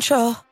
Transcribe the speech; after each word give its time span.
control. 0.00 0.47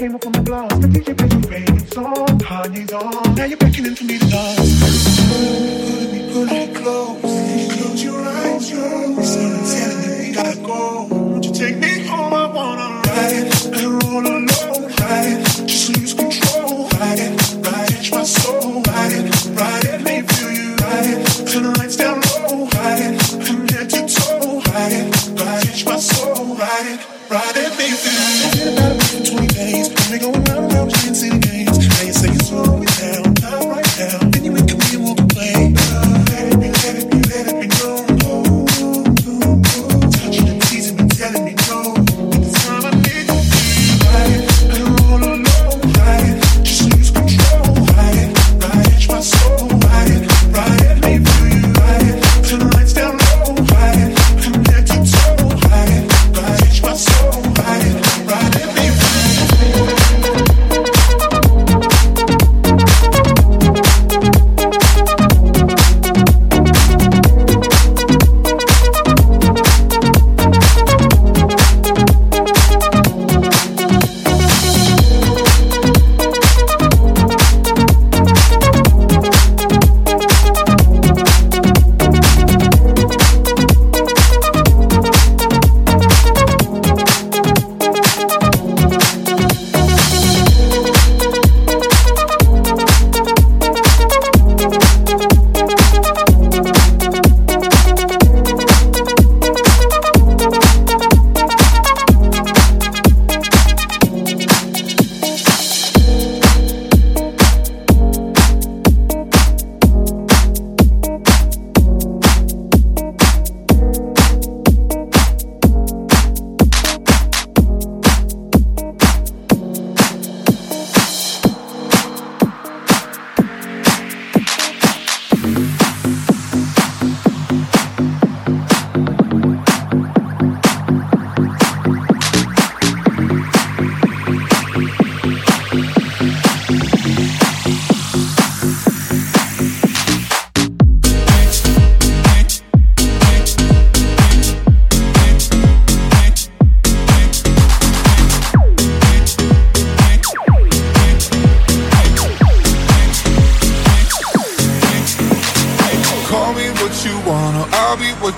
Came 0.00 0.14
up 0.14 0.24
on 0.24 0.32
the 0.32 0.40
block. 0.40 0.70
The 0.80 0.88
DJ 0.88 1.14
plays 1.14 1.32
your 1.34 1.42
favorite 1.42 1.92
song. 1.92 2.26
Kanye's 2.40 2.92
on. 2.92 3.34
Now 3.34 3.44
you're 3.44 3.58
beckoning 3.58 3.94
for 3.94 4.04
me 4.04 4.18
to. 4.18 4.26
Pulling 6.32 6.48
me, 6.48 6.74
close. 6.74 7.20
Close 7.20 8.02
your 8.02 8.20
eyes, 8.22 8.70
yo. 8.70 9.20
Someone 9.20 9.64
telling 9.72 10.00
me 10.00 10.28
we 10.28 10.34
gotta 10.34 10.56
go. 10.60 11.06
Won't 11.10 11.44
you 11.44 11.52
take 11.52 11.76
me 11.76 12.06
home? 12.06 12.32
I 12.32 12.46
wanna 12.46 13.02
ride 13.04 13.76
and 13.76 14.02
roll 14.02 14.26
alone. 14.26 14.69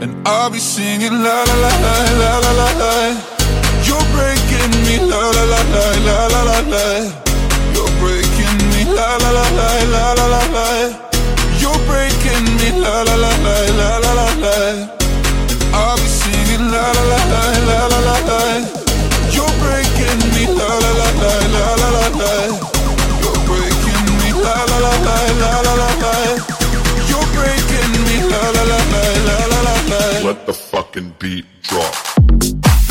And 0.00 0.14
I'll 0.28 0.48
be 0.48 0.60
singing 0.60 1.10
la 1.10 1.42
la 1.42 1.56
la 1.58 1.72
la 1.84 1.94
la 2.22 2.32
la 2.38 2.52
la 2.60 2.68
la. 2.78 2.94
You're 3.82 4.06
breaking 4.14 4.70
me 4.86 5.02
la 5.02 5.18
la 5.18 5.44
la 5.52 5.60
la 5.74 5.84
la 6.06 6.18
la 6.34 6.40
la 6.48 6.58
la. 6.70 6.86
You're 7.74 7.90
breaking 7.98 8.58
me 8.70 8.86
la 8.94 9.18
la 9.18 9.30
la 9.34 9.46
la 9.58 9.68
la 9.94 10.04
la 10.18 10.26
la 10.34 10.42
la. 10.54 10.66
You're 11.58 11.80
breaking 11.90 12.46
me 12.62 12.68
la 12.78 13.02
la 13.02 13.16
la 13.24 13.32
la 13.42 13.56
la 13.78 13.90
la 13.98 14.12
la 14.18 14.28
la. 14.44 14.56
I'll 15.74 15.96
be 15.98 16.06
singing 16.06 16.70
la 16.70 16.84
la 16.96 17.04
la 17.10 17.20
la 17.32 17.42
la 17.68 17.78
la 17.90 17.98
la 18.06 18.16
la. 18.28 18.40
You're 19.34 19.54
breaking 19.58 20.20
me 20.30 20.46
la 20.46 20.70
la 20.82 20.90
la 21.00 21.08
la 21.22 21.32
la 21.54 21.64
la 21.82 21.88
la 21.96 22.06
la. 22.20 22.32
You're 23.18 23.40
breaking 23.50 24.06
me 24.20 24.30
la 24.46 24.56
la 24.70 24.78
la 24.78 24.94
la 25.06 25.18
la 25.42 25.52
la 25.66 25.67
the 30.48 30.54
fucking 30.54 31.14
beat 31.18 31.44
drop. 31.60 32.87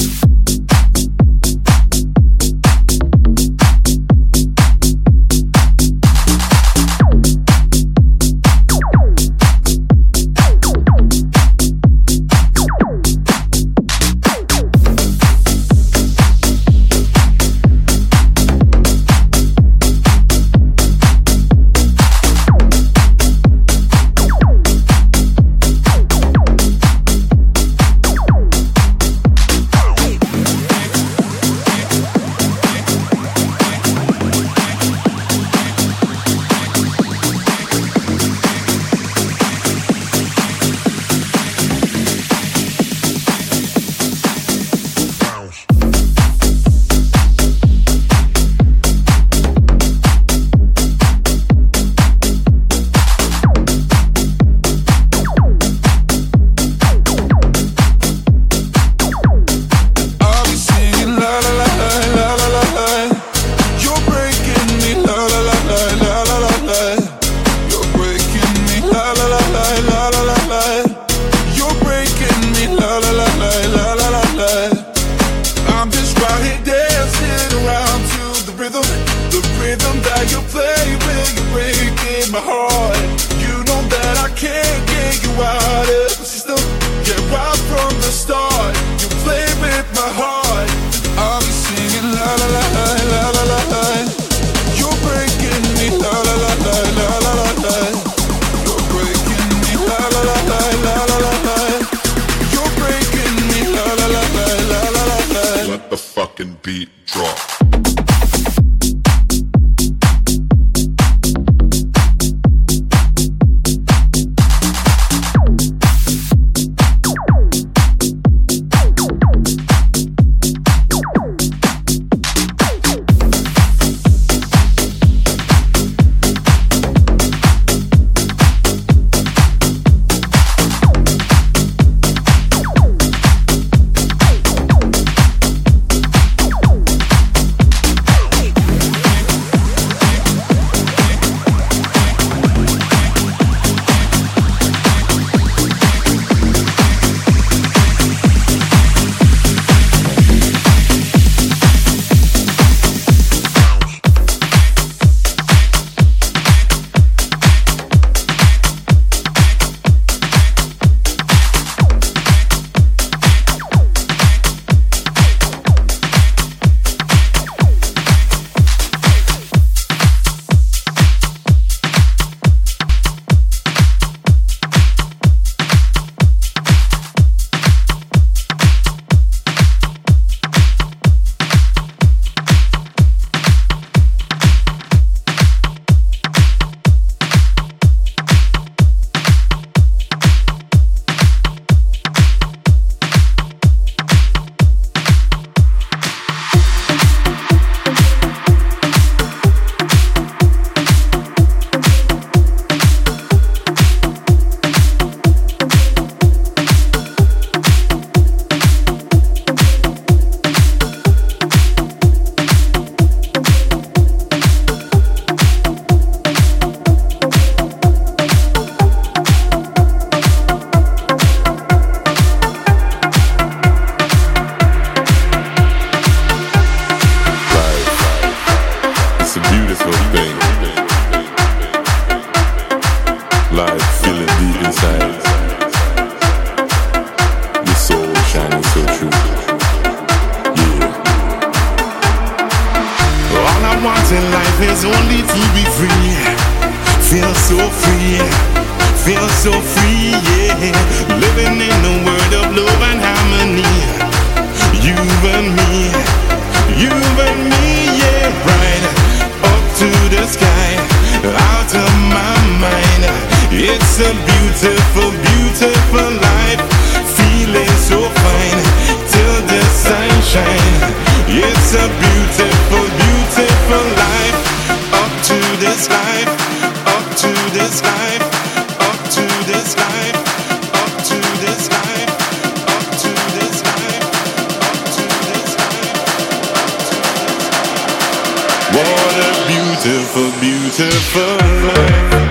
Beautiful, 289.87 290.31
beautiful 290.41 291.37
life. 291.65 292.26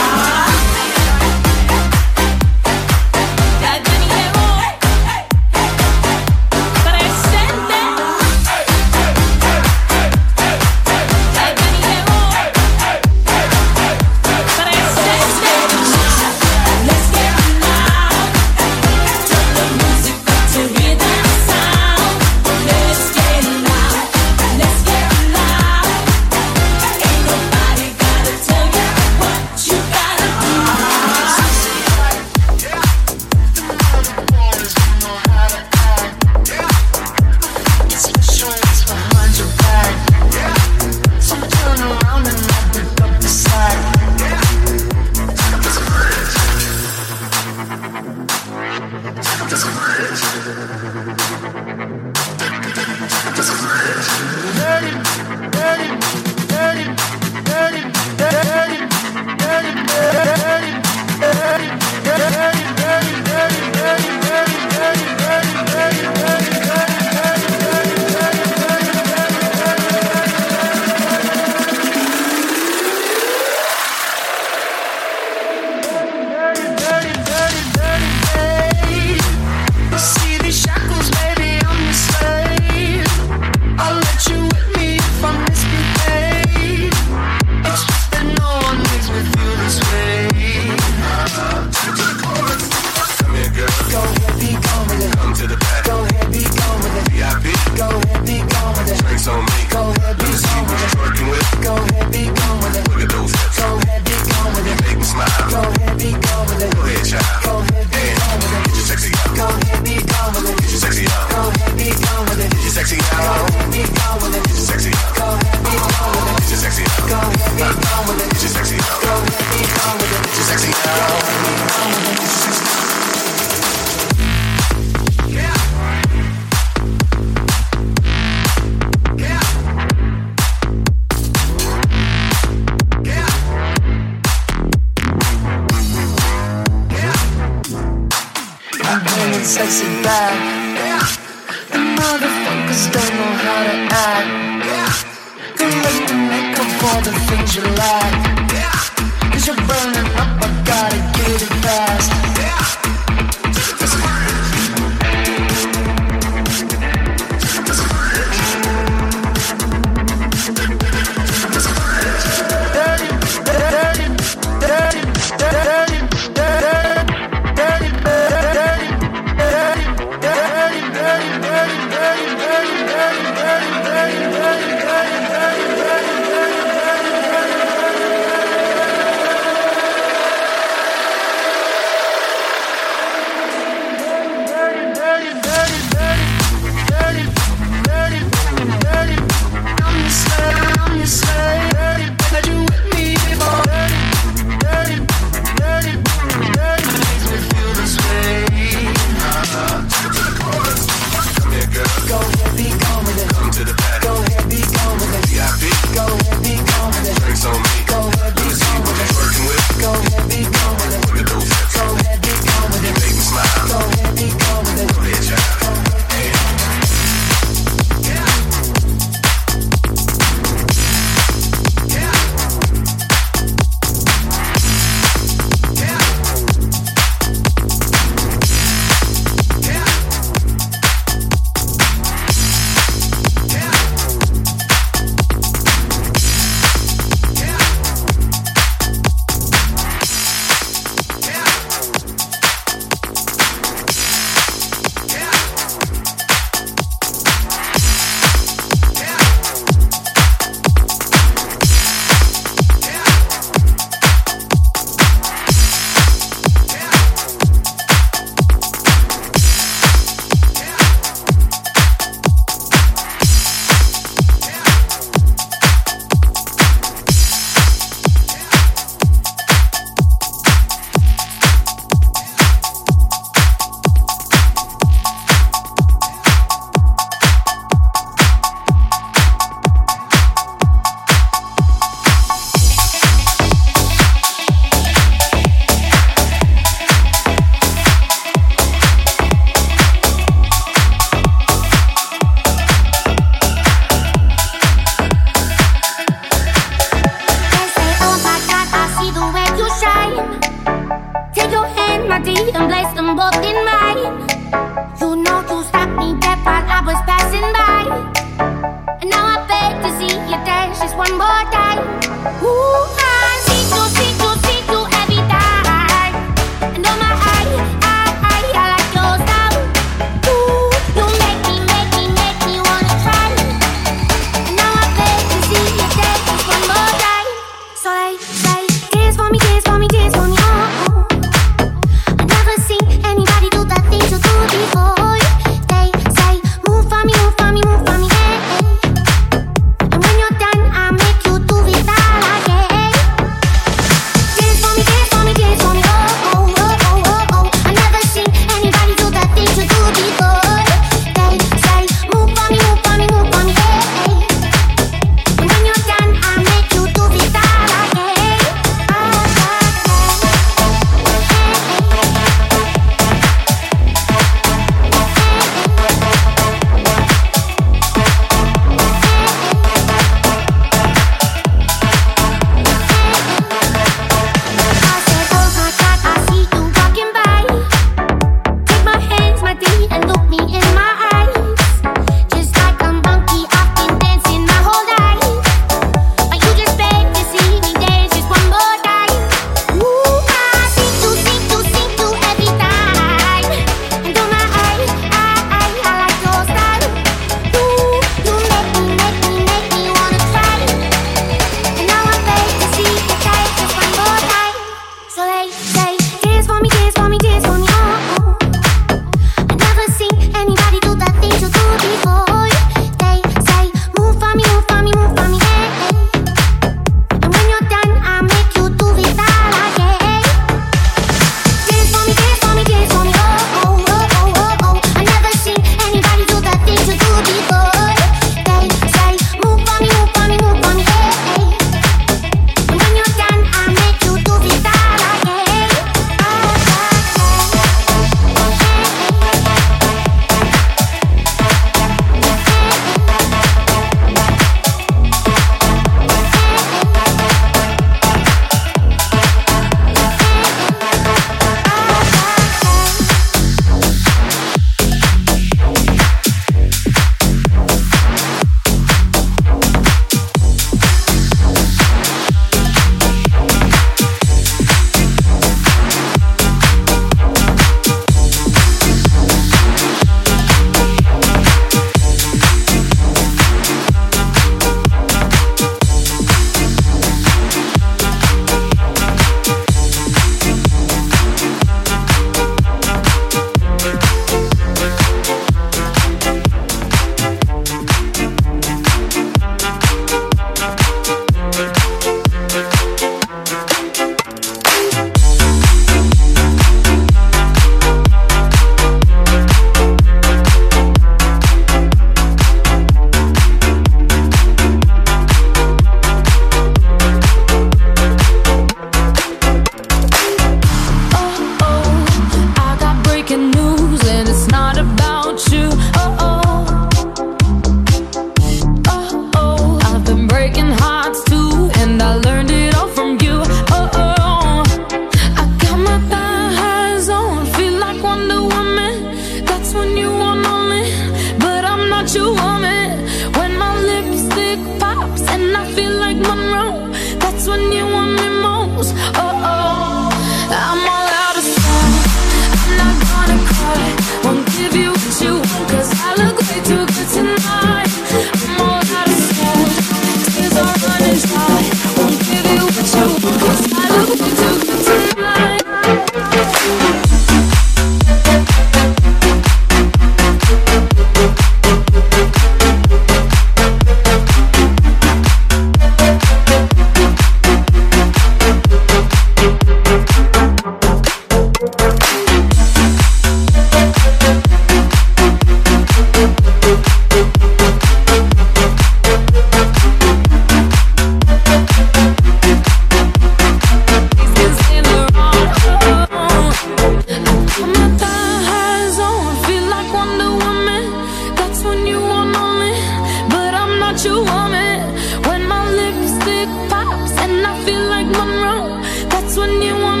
That's 598.12 599.36
when 599.36 599.62
you 599.62 599.74
want. 599.74 600.00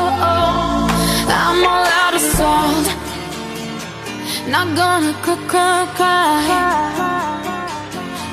Oh 0.00 0.10
oh, 0.30 0.88
I'm 1.28 1.64
all 1.64 1.86
out 2.02 2.14
of 2.14 2.24
salt. 2.36 2.86
Not 4.48 4.68
gonna 4.76 5.12
cry, 5.22 5.36
cry, 5.50 5.86
cry. 5.96 6.88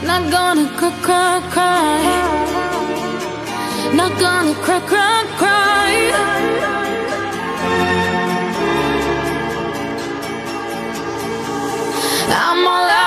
Not 0.04 0.32
gonna 0.32 0.68
cry, 0.78 0.94
cry, 1.06 1.42
cry. 1.54 2.00
Not 3.94 4.12
gonna 4.20 4.54
cry, 4.66 4.80
cry, 4.92 5.24
cry. 5.38 5.92
I'm 12.38 12.68
all 12.68 12.90
out. 12.90 13.05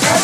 Lassù 0.00 0.21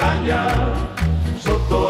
montagna, 0.00 0.72
sotto 1.38 1.89